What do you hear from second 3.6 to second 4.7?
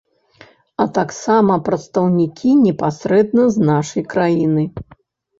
нашай краіны.